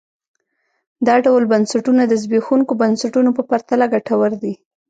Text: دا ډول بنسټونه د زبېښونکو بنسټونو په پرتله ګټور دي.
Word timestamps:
دا 1.07 1.15
ډول 1.25 1.43
بنسټونه 1.53 2.03
د 2.07 2.13
زبېښونکو 2.23 2.73
بنسټونو 2.81 3.29
په 3.37 3.43
پرتله 3.49 3.85
ګټور 3.93 4.31
دي. 4.43 4.53